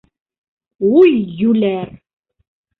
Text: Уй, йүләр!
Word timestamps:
Уй, 1.01 1.13
йүләр! 1.45 1.95